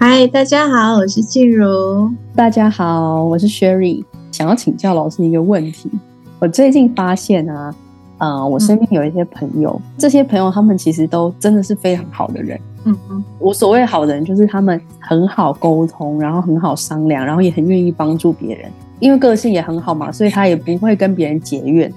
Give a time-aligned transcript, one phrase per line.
[0.00, 2.10] 嗨，大家好，我是静茹。
[2.34, 4.02] 大家好，我是 Sherry。
[4.32, 5.90] 想要请教老师一个问题。
[6.38, 7.74] 我最近发现啊，
[8.18, 12.60] 呃，我身边有一些朋友，嗯、这些朋友他们其实都真的是非常好的人。
[12.84, 18.70] 嗯嗯，我所谓好人，就是他们很好沟通，然后很好商量，然后也很愿意帮助别人。
[19.00, 21.92] 因为个性也很好嘛，所以他也不会跟别人结怨。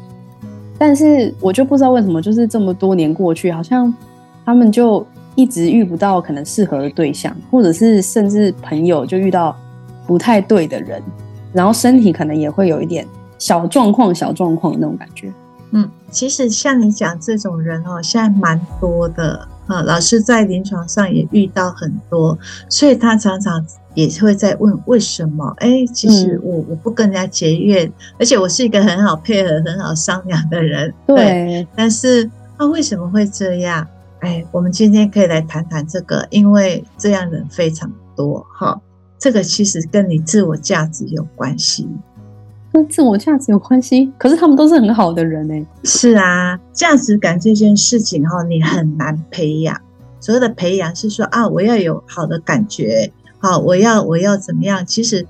[0.77, 3.94] 但是我就不知道为什么，就是这么多年过去，好像
[4.46, 5.05] 他们就。
[5.38, 9.55] 一直遇不到可能适合的对象，或者是甚至朋友就遇到
[10.08, 10.99] 不太对的人，
[11.54, 13.05] 然后身体可能也会有一点
[13.38, 15.32] 小状况、小状况的那种感觉。
[15.71, 19.81] 嗯，其实像你讲这种人哦，现在蛮多的啊。
[19.81, 22.37] 老师在临床上也遇到很多，
[22.70, 25.54] 所以他常常也会在问为什么？
[25.57, 30.93] 哎，其实我我不跟人家结怨，嗯、而且我是一个很好配合、很好商量的人。
[31.05, 33.85] 对，对，但是他为什么会这样？
[34.20, 38.79] 哎，我们今天可以来谈谈这个，因为这样人非常多哈。
[39.20, 41.87] 这个其实跟你自我价值有关系，
[42.78, 44.12] 跟自我价值有关系。
[44.20, 45.66] 可是他们都是很好的人哎。
[45.84, 49.76] 是啊，价值感这件事情哈，你很难培养。
[50.20, 54.86] 所谓的培养是说啊，我要有好的感觉，好，我要我要怎么样？
[54.86, 55.26] 其实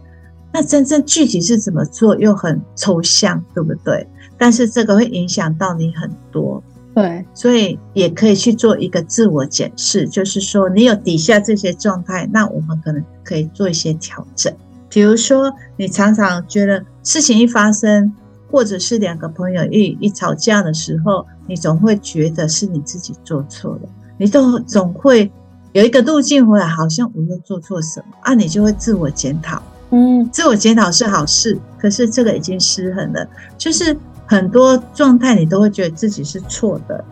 [0.51, 4.05] 那真正具体是怎么做又很抽象，对不对？
[4.37, 6.61] 但是这个会影响到你很多。
[6.93, 14.51] 对，所以也可以去做一个自我检视，就是说你有底下这些状态，那我们可能可以做一些调整。
[14.89, 18.13] 比如说，你常常觉得事情一发生，
[18.49, 23.81] 或者是两个朋友一一吵架的时候，你总会觉得是你自己做错了，
[24.17, 25.31] 你都总会
[25.73, 29.61] 有一个路径回来，好像我又做错什么啊，你就会自我检讨。
[29.91, 33.97] 嗯，自我检讨是好事，可是这个已经失衡了，就是。
[34.29, 37.05] 很多状态你都会觉得自己是错的，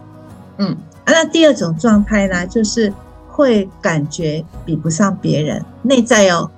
[0.58, 2.92] 嗯，那第二种状态呢，就是
[3.30, 6.52] 会感觉比不上别人，内在哦，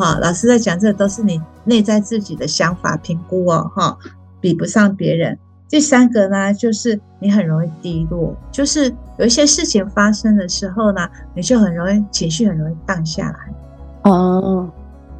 [0.00, 3.98] 哈，老师在讲这都是你内在自己的想法评估哦，哈，
[4.40, 5.38] 比不上别人。
[5.68, 14.68] 第三个呢，就是你很容易低落，就是有一些事情发生的时候呢，你就很容易情绪很容易荡下来，哦，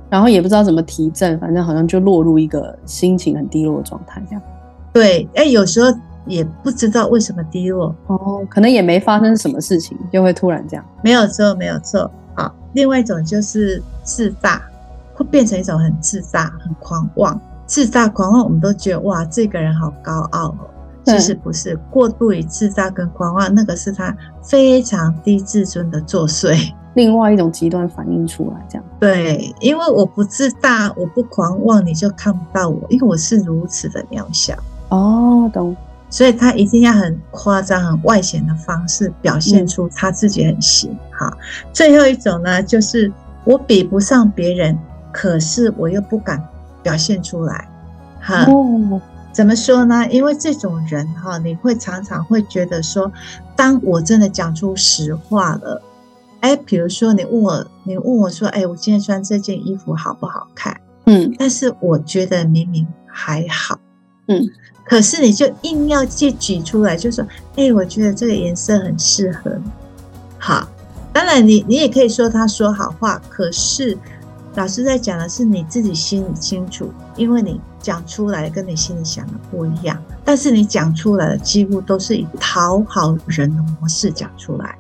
[0.09, 4.43] 然后也不知道怎么提振，反正好像就落入一个心情很低落的状态这样。
[4.93, 5.97] 对，哎，有时候
[6.27, 10.85] 也不知道为什么低落哦，可能也没发生什么事情，就会突然这样。
[11.05, 12.11] 没有错，没有错。
[12.35, 14.61] 好，另外一种就是自大，
[15.21, 17.39] 会变成一种很自大、很狂妄。
[17.67, 20.59] 自大、狂妄，我们都觉得哇，这个人好高傲哦。
[21.05, 26.73] 其实不是，过度于自大跟狂妄，那个是他非常低自尊的作祟。
[26.95, 28.85] 另外一种极端反应出来，这样。
[28.99, 34.55] 对，因为我不自大，我不狂妄，你就看不到我，因为我是如此的渺小。
[34.89, 35.77] 哦，懂，
[36.09, 40.91] 所以他一定要很夸张、很外显的方式表现出他自己很行。
[41.13, 41.39] 好、嗯，
[41.73, 43.13] 最后一种呢，就是
[43.45, 44.77] 我比不上别人，
[45.13, 46.43] 可是我又不敢
[46.83, 47.69] 表现出来。
[48.21, 49.01] 哈，哦、
[49.33, 50.07] 怎么说呢？
[50.11, 53.11] 因为这种人哈，你会常常会觉得说，
[53.57, 55.83] 当我真的讲出实话了，
[56.41, 60.81] 哎，比如说你问我，你问我说，哎，我今天穿这件衣服好不好看？
[61.07, 63.79] 嗯，但是我觉得明明还好。
[64.29, 64.49] 嗯。
[64.83, 69.57] 可是你就硬要去举出来，就说：“哎，我觉得这个颜色很适合。”
[70.37, 70.69] 好，
[71.13, 73.23] 当然你你也可以说他说好话。
[73.29, 73.97] 可是
[74.57, 79.97] 老师在讲的是你自己心里清楚，因为你讲出来跟你心里想的不一样。
[80.25, 84.77] 但是你讲出来的几乎都是以讨好人的模式讲出来。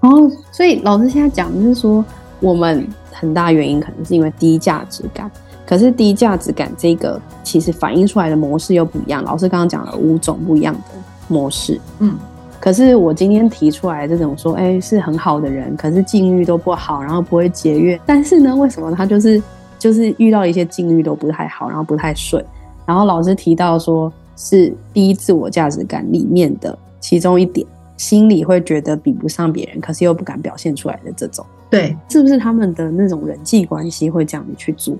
[0.00, 2.04] 哦，所以老师现在讲的是说，
[2.40, 5.30] 我们很大原因可能是因为低价值感。
[5.66, 9.22] 可是低价值感这个其实反映出来的模式又不一样。
[9.24, 10.80] 老师刚刚讲了五种不一样的
[11.28, 12.18] 模式，嗯。
[12.60, 17.98] 可是我今天提出来这种说，哎、欸，是很好的人，可是境遇都不好，然后不会节约。
[18.04, 19.42] 但是呢，为什么他就是
[19.78, 22.44] 就是遇到一些境遇都不太好，然后不太顺？
[22.84, 34.94] 然后老师提到说是低自我价值感里面的其中一点，心里会觉得比不上别人，可是又不敢表现出来的这种，对，是不是他们的那种人际关系会这样子去做？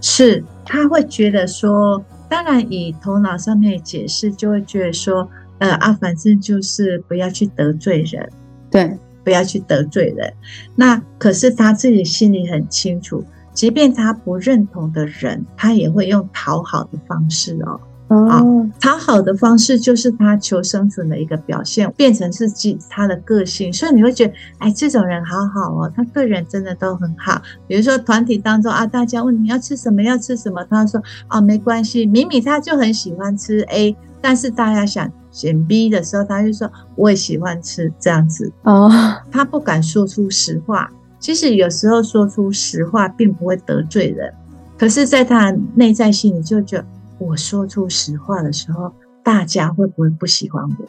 [0.00, 8.30] 是，他会觉得说，当然以头脑上面解释，就会觉得说，呃啊，反正就是不要去得罪人，
[8.70, 10.32] 对，不要去得罪人。
[10.76, 17.80] 那可是他自己心里很清楚，即便他不认同的人，他也会用讨好的方式哦，
[18.28, 18.42] 啊，
[18.80, 27.42] 讨好的方式就是他求生存的一个表现，变成是自他的个性，所以你会觉得，哎，这种人好好哦，他对人真的都很好。
[27.66, 38.90] 比如说团体当中啊，大家问你要吃什么，要吃什么，他说啊，没关系，明明他就很喜欢吃 A，但是大家想选 B 的时候，他就说我也喜欢吃这样子哦，
[39.30, 40.90] 他不敢说出实话。
[41.18, 44.32] 其实有时候说出实话并不会得罪人，
[44.78, 46.84] 可是在他内在心里就觉得。
[47.20, 48.92] 我说出实话的时候，
[49.24, 50.86] 大家会不会不喜欢我？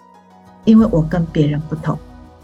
[0.64, 1.98] 因为我跟别人不同。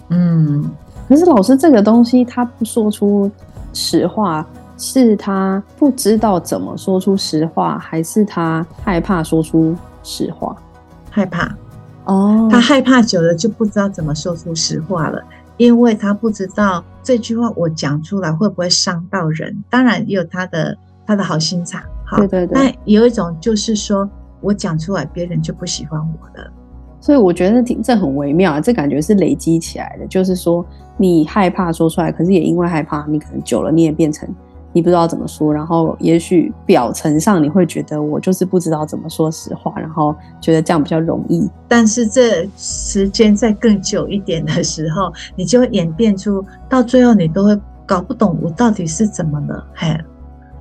[0.10, 0.68] 嗯，
[1.08, 3.30] 可是老师这个东西，他不说出
[3.74, 4.44] 实话，
[4.76, 10.58] 是他不知道怎么说出实话，还是他害怕说出实话？
[11.16, 11.50] 害怕
[12.04, 15.24] 哦，他害怕久了就不知道怎么说出实话了，
[15.56, 19.64] 因为他不知道这句话我讲出来会不会伤到人。
[19.70, 20.78] 当然也有他的
[21.08, 21.82] 他的好心肠。
[22.04, 24.10] 好，对对对，但有一种就是说，
[24.42, 26.52] 我讲出来，别人就不喜欢我了。
[27.00, 30.06] 所以我觉得挺这很微妙啊，这感觉是累积起来的。
[30.08, 30.66] 就是说，
[30.98, 34.28] 你害怕说出来，可是也因为害怕，你可能久了你也变成
[34.75, 35.54] 你不知道怎么说。
[35.54, 41.50] 然后也许表层上你会觉得我就是不知道怎么说实话，然后觉得这样比较容易。
[41.66, 49.98] 但是这时间再更久一点的时候，你就会演变出到最后，你都会搞不懂我到底是怎么了，嘿。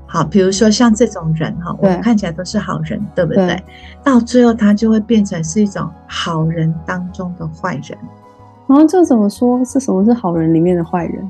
[0.06, 3.46] 好，比如说像这种人哈，我们看起来都是好人，对，对不对？
[3.49, 3.62] 对，
[4.05, 7.99] 到最后他就会变成是一种好人当中的坏人。
[8.69, 9.64] 然后这怎么说？
[9.64, 11.28] 是什么是好人里面的坏人？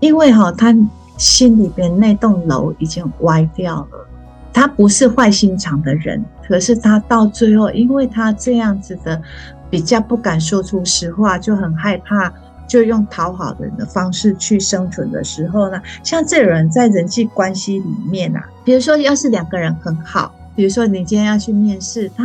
[0.00, 0.74] 因为哈，他
[1.16, 4.06] 心里边那栋楼已经歪掉了。
[4.52, 9.20] 他不是坏心肠的人，可是他到最后，因为他这样子的
[9.68, 12.32] 比较不敢说出实话，就很害怕。
[12.66, 22.24] 就用讨好人的方式去生存的时候呢，像这人在人际关系里面啊，比如说要是两个人很好，比如说你今天要去面试，他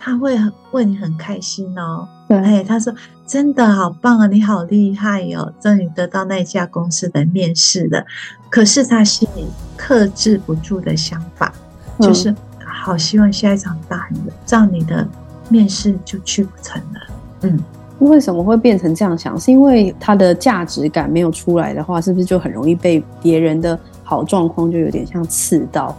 [0.00, 2.92] 他会很为你很开心哦，对，哎，他说
[3.26, 8.04] 真的好棒啊，你好厉害哦，终于得到那家公司的面试了。
[8.50, 9.46] 可是他心里
[9.76, 11.52] 克制不住的想法，
[12.00, 12.34] 就是
[12.64, 15.06] 好希望下一场大雨，这样你的
[15.48, 17.00] 面试就去不成了，
[17.42, 17.58] 嗯。
[17.98, 19.40] 为什么会变成这样想？
[19.40, 25.96] 是因为他的价值感没有出来的话，是不是就很容易被别人的好状况就有点像刺到？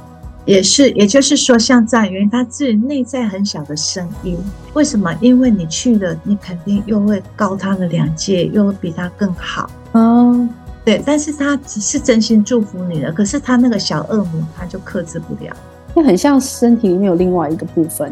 [0.47, 4.37] 也是，也就是说，像这样，因为他自己内在很小的声音，
[4.73, 5.13] 为什么？
[5.19, 9.69] 因为你去了，你肯定又会高他的两届，又会比他更好。
[9.91, 10.49] 嗯，
[10.85, 11.03] 对。
[11.05, 15.53] 但是他只是真心祝福你的，可是他那个小恶魔，他就克制不了。
[15.93, 18.11] 那很像身体里面有另外一个部分。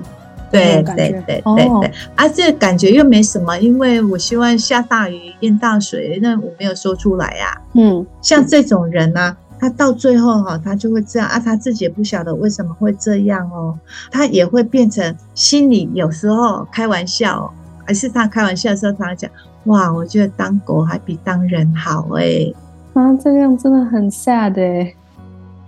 [0.52, 7.62] 对对对对对，啊，这個感觉又没什么，因为我希望下大雨淹大水，那我没有说出来呀。
[7.74, 9.36] 嗯，像这种人呢，
[9.66, 13.76] 他到最后哈，他就会这样啊，他自己也不晓得为什么会这样哦，
[14.12, 17.52] 他也会变成心里有时候开玩笑，
[17.84, 19.28] 还是他开玩笑的时候，他讲
[19.64, 22.54] 哇，我觉得当狗还比当人好哎，
[22.94, 24.94] 啊，这样真的很 sad 哎。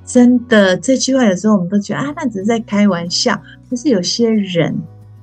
[0.05, 3.41] 真的，这句话有时候我们都觉得啊，那只是在开玩笑。
[3.67, 4.73] 可是有些人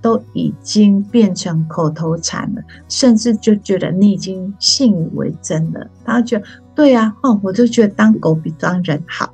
[0.02, 5.86] 都已经变成口头禅了，甚至就觉得你已经信以为真了。
[6.04, 6.44] 他觉得
[6.74, 9.32] 对呀，哦，我就觉得当狗比当人好。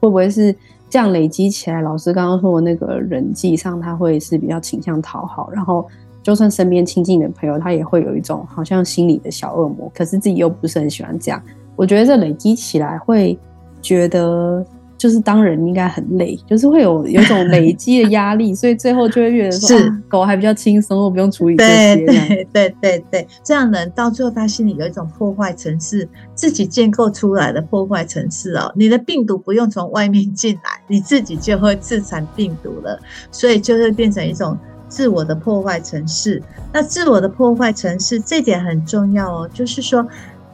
[0.00, 0.54] 会不会是
[0.88, 1.80] 这样累积起来？
[1.82, 5.86] 老师刚刚说的那个人际上，他会是比较倾向讨好，然后
[6.22, 11.40] 就算身边亲近的朋友，他也会有一种好像心里的小恶魔，可是自己又不是很喜欢这样。
[11.76, 13.38] 我觉得这累积起来会
[13.80, 14.64] 觉得。
[15.00, 21.96] 就是当人应该很累，就是会有有种累积的压力， 所以最后就会觉得说，狗还比较轻松，我不用处理这些。
[21.96, 28.70] 对对对对对，这样的人到最后他心里有一种破坏城市，自己建构出来的破坏城市哦。
[28.76, 36.42] 你的病毒不用从外面进来，你自己就会自产病毒了，所以就会变成一种自我的破坏城市。
[36.74, 40.06] 那自我的破坏城市这点很重要哦，就是说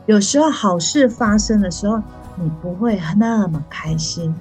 [0.07, 2.00] 有时候好事发生的时候。
[2.37, 4.35] 你不会那么开心，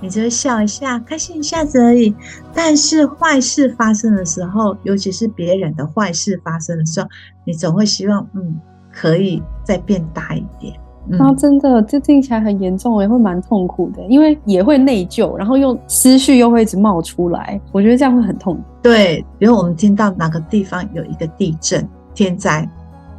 [0.00, 2.14] 你只会笑一下，开心一下子而已。
[2.54, 7.08] 但是坏事发生的时候，尤其是别人的坏事发生的时候，
[7.44, 8.60] 你总会希望，嗯，
[8.92, 10.74] 可以再变大一点。
[11.10, 18.58] 嗯、啊，真的，这听起来很严重，也会蛮痛苦的，因为也会内疚，然后又思绪又会一直冒出来，我觉得这样会很痛。
[18.80, 22.66] 对，比如我们听到哪个地方有一个地震、天灾，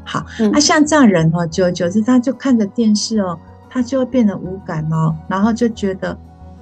[0.03, 3.37] 好，那、嗯啊、像这样人哦，久而久之，他就看着电视哦。
[3.75, 6.17] 他就会变得无感哦，然后就觉得，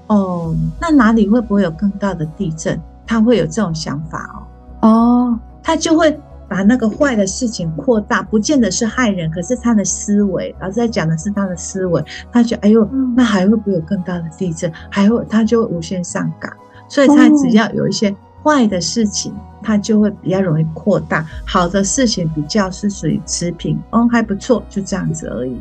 [0.08, 0.52] 哦，
[0.82, 2.82] 那哪里会不会有更大的地震？
[3.06, 4.48] 他会有这种想法
[4.82, 4.90] 哦。
[4.90, 12.84] 哦，他就会把那个坏的事情扩大，不见得是害人，可是他的思维，老师在讲的是他的思维，他觉得，哎呦，
[13.16, 14.74] 那还会不会有更大的地震？
[14.90, 16.52] 还会，他就会无限上纲，
[16.88, 25.56] 所以他只要有一些坏的事情它就会比较容易扩大，好的事情比较是属于持平，哦，还不错，就这样子而已。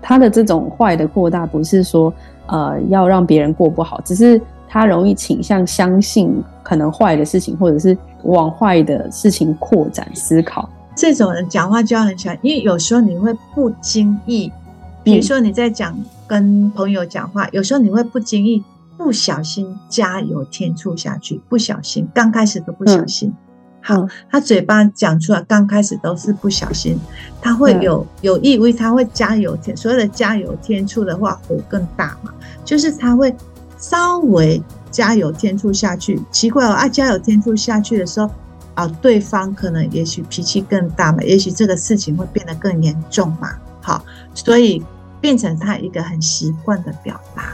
[0.00, 2.12] 他的这种坏的扩大，不是说
[2.46, 10.68] 呃要让别人过不好，只是他容易倾向相信可能坏的事情，或者是往坏的事情扩展思考。
[10.94, 14.52] 这种人讲话就要很小心，因为有时候你会不经意，
[15.02, 18.62] 比如说你在讲跟朋友讲话，有时候你会不经意
[18.96, 23.28] 不小心加油添醋下去，不小心刚开始都不小心。
[23.28, 23.34] 嗯
[23.80, 26.98] 好，他嘴巴讲出来，刚开始都是不小心，
[27.40, 32.30] 他会有有意为他会加油添，所谓的加油添醋的话，火更大嘛，
[32.64, 33.34] 就是他会
[33.78, 36.20] 稍微加油添醋下去。
[36.30, 38.30] 奇怪哦，啊，加油添醋下去的时候，
[38.74, 43.52] 啊，对方可能也许脾气更大嘛，也许这个事情会变得更严重嘛。
[43.80, 44.04] 好，
[44.34, 44.84] 所以
[45.20, 47.44] 变成他一个很习惯的表达。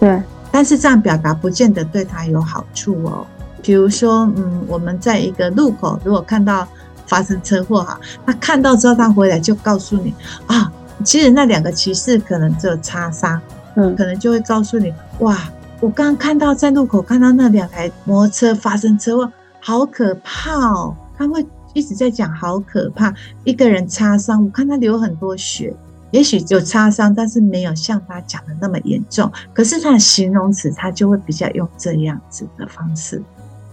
[0.00, 3.24] 对，但是这样表达不见得对他有好处哦。
[3.64, 6.68] 比如说，嗯，我们在一个路口，如果看到
[7.06, 10.12] 发生车祸哈，他看到之后，他回来就告诉你
[10.46, 10.70] 啊，
[11.02, 13.40] 其实那两个骑士可能只有擦伤，
[13.76, 15.38] 嗯，可能就会告诉你，哇，
[15.80, 20.94] 我刚刚看到在路口看到那两台摩托车发生车祸，好可怕哦！
[21.16, 25.74] 他会一直在讲好可怕，一个人擦伤，我看他流很多血，
[26.10, 29.30] 也许有擦伤，但是没有像他讲的那么严重。
[29.52, 33.22] 可是他的形容词，他就会比较用这样子的方式。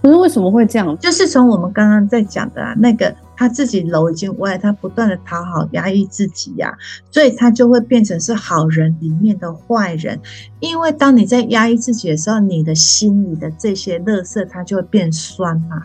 [0.01, 0.97] 可是为什么会这样？
[0.97, 6.75] 就是从我们刚刚在讲的啊，那个他自己楼已经歪，他不断的讨好、压抑自己呀，
[7.11, 10.19] 所以他就会变成是好人里面的坏人。
[10.59, 15.81] 因为当你在压抑自己的时候，你的心里的这些乐色，它就会变酸嘛。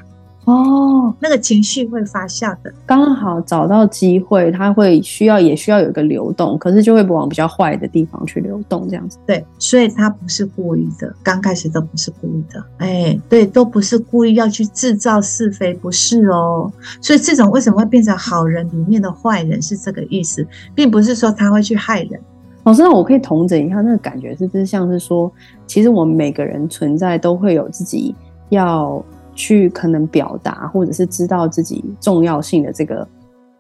[0.47, 9.19] 哦，那个情绪会发酵的，刚好找到机会，它会需要也需要有一个流动，可是就会往比较坏的地方去流动，这样子。
[9.27, 16.73] 对，所以他不是故意的，刚开始都不是故意的，哎，对，都不是故意要去制造是非，不是哦。
[17.01, 22.21] 所以这种为什么会变成好人里面的坏人，是这个意思，并不是说他会去害人。
[22.63, 25.29] 老师，那我可以统整一下，那个感觉是不是像是说，
[25.67, 28.15] 其实我们每个人存在都会有自己
[28.51, 29.05] 要。
[29.37, 33.07] 去可能表达，或者是知道自己重要性的这个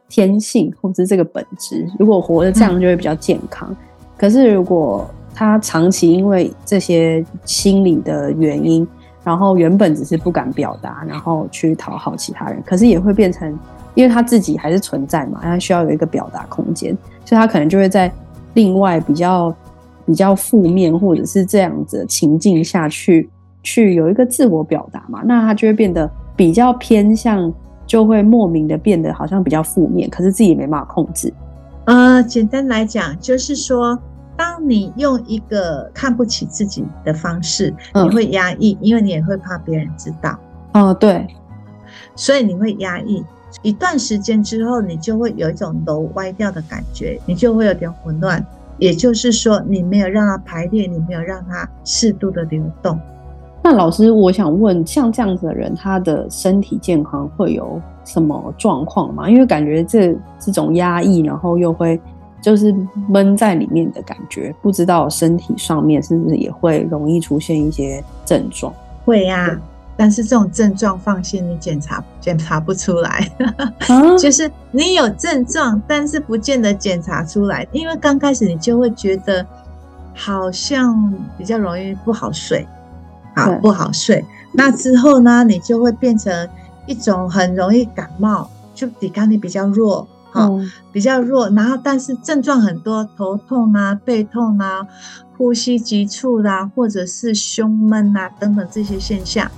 [0.09, 1.87] 天性，或者是这个本质。
[1.99, 3.69] 如果活得这样，就会比较健康。
[3.71, 3.77] 嗯。
[4.17, 8.89] 可是如果他长期因为这些心理的原因，
[9.23, 13.57] 然后原本只是不敢表达，然后去讨好其他人，可是也会变成，
[13.95, 18.11] 因为他自己还是存在嘛，他需要有一个表达空间，所以他可能就会在
[18.55, 19.55] 另外比较
[20.07, 23.29] 比较负面，或者是这样子的情境下去。
[23.67, 27.53] 去有一个自我表达嘛，那他就会变得比较偏向，
[27.85, 31.35] 就会莫名的变得好像比较负面，可是自己也没办法控制。
[31.87, 33.99] 呃，简单来讲，就是说，
[34.37, 40.39] 当你用一个看不起自己的方式，你会压抑，嗯，因为你也会怕别人知道。
[40.75, 41.27] 哦，对，
[42.15, 43.25] 所以你会压抑
[43.63, 48.47] 一段时间之后，你就会有一种楼歪掉的感觉，你就会有点混乱。
[48.79, 53.01] 也就是说，你没有让它排列，你没有让它适度的流动。
[53.69, 59.29] 那老师，我想问，像这样子的人，他的身体健康会有什么状况吗？
[59.29, 62.01] 因为感觉这这种压抑，然后又会
[62.41, 62.73] 就是
[63.09, 68.73] 闷在里面的感觉，不知道身体上面是不是也会容易出现一些症状？
[69.05, 69.61] 会呀、啊，
[69.97, 73.29] 但是这种症状放心，你检查检查不出来，
[73.89, 79.45] 啊、 就是你有症状，但是不见得检查出来，因为刚开始你就会觉得
[80.15, 82.65] 好像比较容易不好睡。
[83.37, 86.49] 好，不好睡，那之后呢，你就会变成
[86.87, 91.47] 一种很容易感冒，就抵抗力比较弱，哈、嗯，比较弱。
[91.51, 94.87] 然后，但是症状很多，头痛啊、背痛啊、
[95.37, 99.51] 呼吸急促啦、啊，或者是胸闷啊等等这些现象。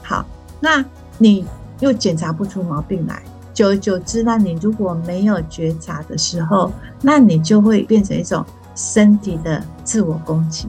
[0.00, 0.24] 好，
[0.60, 0.84] 那
[1.18, 1.44] 你
[1.80, 3.20] 又检查不出毛病来，
[3.52, 6.70] 久而久之那，你如果没有觉察的时候，
[7.02, 10.68] 那你就会变成一种身体的自我攻击。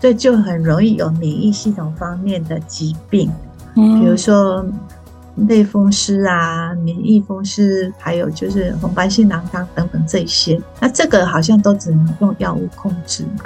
[0.00, 3.30] 所以就很容易有免疫系统方面的疾病，
[3.74, 4.64] 比如说
[5.48, 10.60] 类风湿啊、免疫风湿，还有就是红斑性狼疮等等这些。
[10.80, 13.44] 那这个好像都只能用药物控制嘛。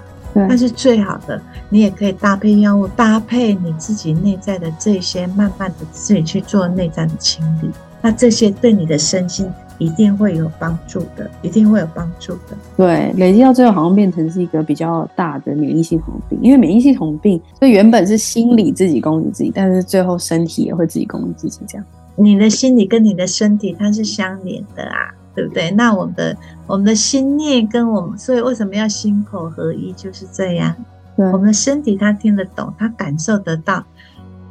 [0.49, 7.70] 但是最好的，你也可以搭配药物，搭配你自己内在的这些，慢慢的自己去做内在的清理。
[8.00, 9.49] 那这些对你的身心。
[9.78, 12.57] 一定会有帮助的，一定会有帮助的。
[12.76, 21.61] 对，累积到最后好像变成是一个比较大的免疫系统病，因为免疫系统病，所以原本是心理自己攻击自己，但是最后身体也会自己攻击自己。
[21.66, 25.71] 这样，你的心理跟你的身体它是相连的啊，对不对？
[25.73, 29.93] 那我们的我们的心念跟我们，所以为什么要心口合一？
[29.93, 30.75] 就是这样。
[31.16, 33.85] 对，我们的身体它听得懂，它感受得到。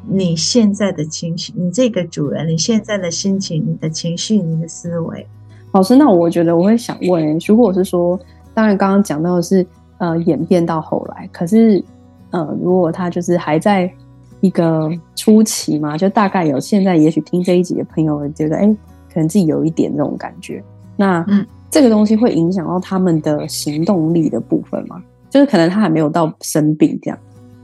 [0.08, 5.26] 你现在的情绪，你这个主人，你现在的心情，你的情绪，你的思维。
[5.72, 8.20] 老师，那我觉得我会想问，如果是说，
[8.54, 9.66] 当然刚刚讲到的是
[9.98, 11.84] 呃演变到后来，可是
[12.32, 13.92] 呃如果他就是还在
[14.42, 18.68] 一个初期嘛，就大概有现在也许听这一集的朋友觉得，哎，
[19.12, 20.64] 可能自己有一点这种感觉，
[20.96, 25.02] 那嗯，这个东西会影响到他们的行动力的部分吗？
[25.30, 27.18] 就是可能他还没有到生病这样。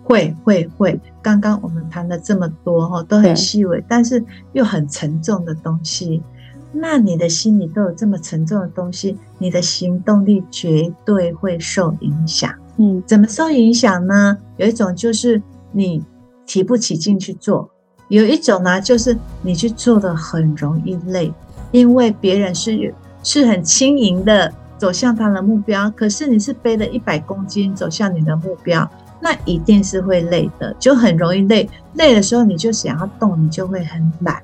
[0.10, 4.24] 会会会，刚刚我们谈了这么多哈，都很细微，但是
[4.54, 6.24] 又很沉重的东西。
[6.72, 12.52] 那你的心里都有这么沉重的东西，你的行动力绝对会受影响。
[12.78, 14.36] 嗯，怎么受影响呢？
[14.58, 15.40] 有一种就是
[15.72, 16.04] 你
[16.48, 17.70] 提不起劲去做，
[18.08, 21.32] 有一种呢就是你去做的很容易累，
[21.72, 28.90] 因为别人是是很轻盈的走向他的目标，可是你是背了一百公斤走向你的目标，
[29.22, 31.70] 那一定是会累的，就很容易累。
[31.94, 34.42] 累的时候你就想要动，你就会很懒。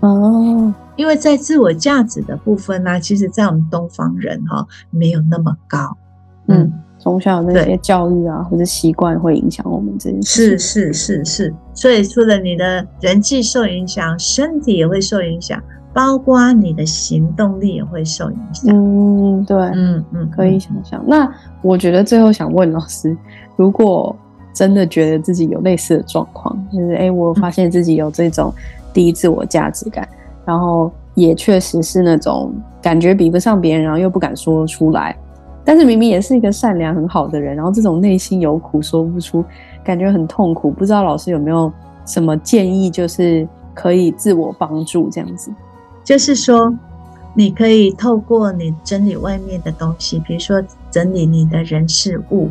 [0.00, 0.74] 哦。
[0.96, 5.96] 因为在自我价值的部分呢、啊，其实，在我们东方人哈、哦，没有那么高。
[6.48, 10.58] 嗯，从小那些教育啊，或者习惯会影响我们这件事。
[10.58, 15.62] 是是是是，所以除了你的人际受影响，身体也会受影响，
[15.98, 18.72] 包括你的行动力也会受影响。
[18.72, 21.02] 嗯，对，嗯嗯，可以想象。
[21.04, 21.28] 那
[21.60, 23.16] 我觉得最后想问老师，
[23.56, 24.14] 如果
[24.54, 28.54] 真的觉得自己有类似的状况，就是哎，我发现自己有这种
[28.92, 30.08] 低自我价值感。
[30.44, 35.16] 然后也确实是那种感觉比不上别人，然后又不敢说出来，
[35.64, 39.44] 但是明明也是一个善良很好的人，然后这种内心有苦说不出，
[39.82, 40.70] 感觉很痛苦。
[40.70, 41.72] 不知道老师有没有
[42.06, 45.50] 什么建议，就是可以自我帮助这样子？
[46.08, 46.74] 就是说，
[47.34, 52.50] 你可以透过你整理外面的东西，比如说整理你的人事物，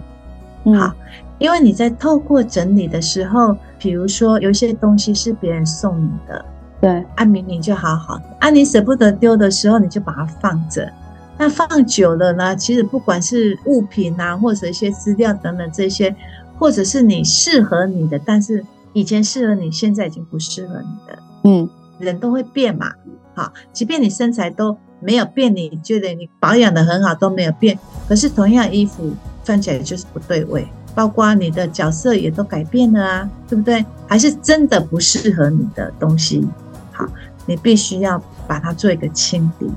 [0.76, 0.94] 好，
[1.40, 6.46] 因为你在透过整理的时候，比如说有些东西是别人送你的。
[6.80, 10.88] 对，按明明就好好的，按你舍不得丢的时候，你就把它放着。
[11.36, 12.56] 那放久了呢？
[12.56, 16.15] 其实不管是物品啊，或者一些资料等等这些，
[16.60, 21.20] 或者是你适合你的，但是以前适合你，现在已经不适合你的。
[21.46, 21.67] 嗯，
[21.98, 22.93] 人都会变嘛。
[23.38, 27.78] 好，即便你身材都没有变，你觉得你保养得很好都没有变，
[28.10, 29.13] 可是同样衣服
[29.45, 33.86] 穿起来就是不对味，包括你的角色也都改变了啊，对不对？
[34.08, 36.47] 还是真的不适合你的东西。
[36.91, 37.06] 好，
[37.45, 39.69] 你必须要把它做一个清理，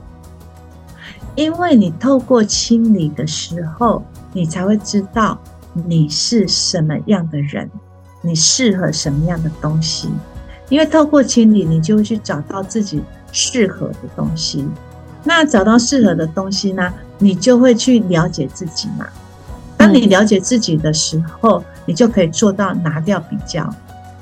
[1.34, 5.38] 因为你透过清理的时候，你才会知道
[5.74, 7.70] 你是什么样的人，
[8.22, 10.08] 你适合什么样的东西。
[10.70, 14.68] 因为透过清理，你就会去找到自己适合的东西。
[15.24, 19.06] 那找到适合的东西呢，你就会去了解自己嘛。
[19.76, 23.68] 当你了解自己的时候，你就可以做到拿掉比较。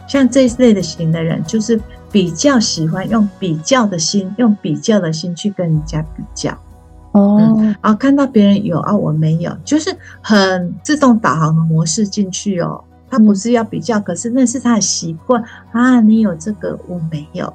[0.07, 1.81] 像这一类的型的人，就是。
[2.11, 6.51] 比较喜欢用比较的心，用比较的心去跟人家比较，
[7.13, 12.83] 哦、嗯，啊，看到别人有啊，我没有，就是很自动导航的模式进去哦。
[13.11, 16.01] 他不是要比较，可是那是他的习惯啊。
[16.01, 17.53] 你有这个，我没有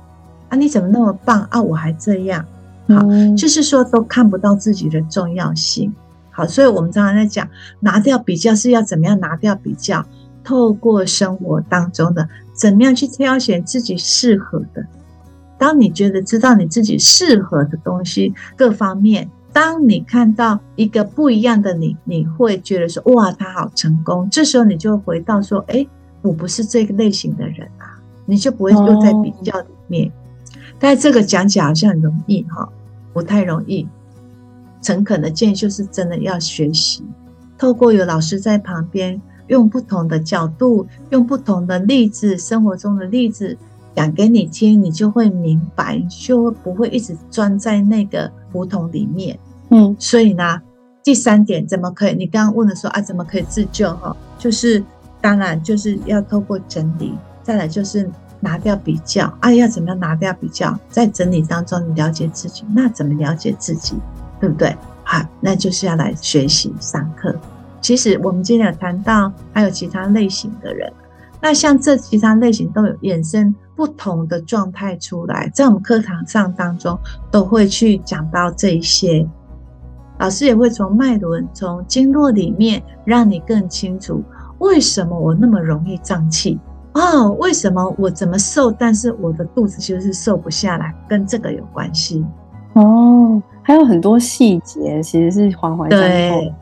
[0.53, 0.55] 啊？
[0.55, 1.59] 你怎么那么棒啊？
[1.59, 2.45] 我还这样，
[2.87, 3.01] 好，
[3.35, 5.91] 就是说都看不到自己的重要性。
[6.29, 7.47] 好，所以我们常常在讲，
[7.79, 10.05] 拿掉比较是要怎么样拿掉比较？
[10.43, 12.27] 透过生活当中的。
[12.53, 14.85] 怎么样去挑选自己适合的？
[15.57, 25.87] 当你觉得知道你自己适合的东西，各方面，当你看到一个不一样的你，你会觉得说：“哇，他好成功。”这时候你就回到说：“哎，
[26.21, 30.11] 我不是这个类型的人啊。”你就不会又在比较里面。
[30.83, 32.67] 但这个讲起来好像很容易哈，
[33.13, 33.87] 不太容易。
[34.81, 37.01] 诚恳的建议就是真的要学习，
[37.57, 39.21] 透过有老师在旁边。
[39.47, 43.57] 用不同的角度，用不同的例子，生活中的例子
[43.93, 49.37] 讲给你听，你就会明白，就不会一直钻在那个胡同里面。
[49.69, 50.61] 嗯，所以呢，
[51.03, 52.15] 第三点怎么可以？
[52.15, 53.93] 你刚刚问的说啊，怎么可以自救？
[53.95, 54.81] 哈，就是
[55.19, 58.09] 当然就是要透过整理，再来就是
[58.43, 59.33] 拿掉比较。
[59.39, 60.77] 啊，要怎么样拿掉比较？
[60.89, 63.95] 在整理当中，你了解自己，那怎么了解自己？
[64.39, 64.75] 对不对？
[65.03, 67.33] 好，那就是要来学习上课。
[67.81, 70.91] 其实我们今天有谈到，还有其他类型的人，
[71.41, 76.97] 那像这其他类型都有衍生不同的状态出来，在我们课堂上当中
[77.31, 79.27] 都会去讲到这一些，
[80.19, 84.23] 老师也会从脉轮、从经络里面让你更清楚，
[84.59, 86.57] 为什么我那么容易胀气
[86.93, 87.31] 哦？
[87.39, 92.25] 为什么我怎么瘦，但是我的肚子就是瘦不下来，跟这个有关系
[92.73, 93.41] 哦。
[93.61, 96.53] 还有很多细节其实是环环相扣。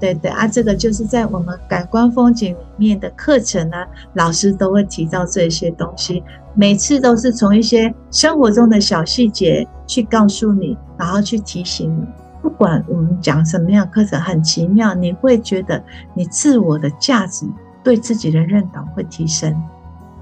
[0.00, 3.76] 对对啊，这个就是在我们感官风景里面的课程呢，
[4.14, 6.22] 老师都会提到这些东西，
[6.54, 12.06] 每次都是从一些生活中的小细节去告诉你，然后去提醒你。
[12.40, 15.82] 不管我们讲什么样的课程，很奇妙，你会觉得
[16.14, 17.44] 你自我的价值、
[17.88, 19.50] 对自己的认同会提升。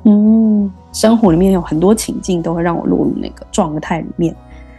[0.04, 4.32] 嗯，生活里面有很多情境都会让我落入那个状态里面。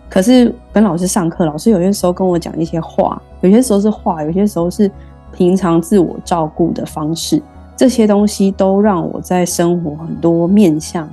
[0.08, 4.90] 可是跟老师上课，老师有些时候跟我讲一些话，有些时候是话，有些时候是
[5.34, 7.42] 平常自我照顾的方式。
[7.76, 11.10] 这些东西都让我在生活很多面向，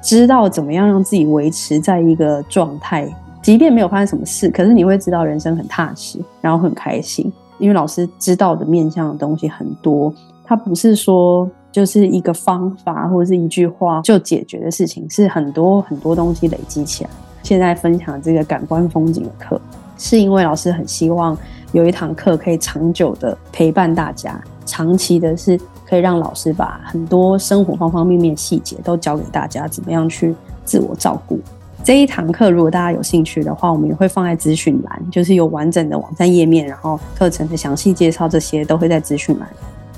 [0.00, 3.12] 知道怎么样让自己维持在一个状态。
[3.42, 10.14] 即便没有发生什么事，可是你会知道人生很踏实，然后很开心，因为老师知道的面向的东西很多。
[10.46, 17.10] 它不是说就是一个方法或者是一句话就解决的事情，是很多很多东西累积起来。
[17.42, 19.60] 现在分享这个感官风景的课，
[19.98, 21.36] 是因为老师很希望
[21.72, 31.38] 有一堂课可以长久的陪伴大家，长期的是可以让老师把很多生活方方面面细节都教给大家，怎么样去自我照顾。
[31.84, 39.48] 这一堂课，如果大家有兴趣的话，我们也会放在资讯栏，就是有完整的网站页面，然后课程的详细介绍，这些都会在资讯栏。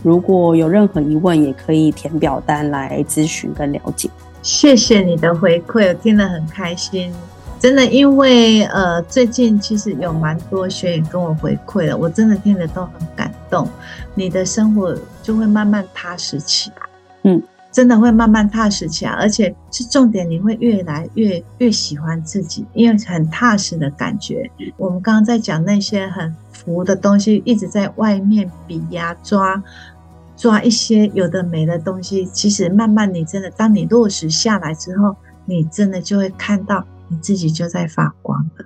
[0.03, 4.09] 如果有任何疑问，也可以填表单来咨询跟了解。
[4.43, 7.13] 谢谢你的回馈，我听得很开心。
[7.59, 13.69] 真的，因为呃，最近其实有蛮多学员跟我回馈了，我真的听得都很感动。
[14.15, 16.77] 你的生活就会慢慢踏实起来。
[17.25, 17.43] 嗯。
[17.79, 24.51] 真的会慢慢踏实起来，而且是重点，你会越来越越喜欢自己，因为很踏实的感觉。
[24.77, 29.63] 我们刚刚在讲那些很浮的东西，一直在外面比呀抓
[30.37, 35.15] 抓一些有的没的东西，其实慢慢你真的，当你落实下来之后，
[35.45, 38.65] 你真的就会看到你自己就在发光了。